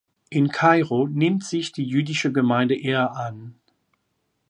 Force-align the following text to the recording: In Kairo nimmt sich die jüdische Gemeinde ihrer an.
In 0.31 0.49
Kairo 0.49 1.05
nimmt 1.07 1.43
sich 1.43 1.73
die 1.73 1.83
jüdische 1.85 2.31
Gemeinde 2.31 2.73
ihrer 2.73 3.15
an. 3.15 3.53